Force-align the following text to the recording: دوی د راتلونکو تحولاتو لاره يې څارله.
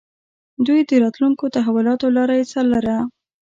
دوی 0.65 0.79
د 0.89 0.91
راتلونکو 1.03 1.45
تحولاتو 1.55 2.07
لاره 2.15 2.33
يې 2.39 2.45
څارله. 2.51 2.97